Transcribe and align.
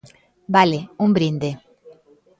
Vale, 0.55 0.79
un 1.05 1.11
brinde! 1.15 1.49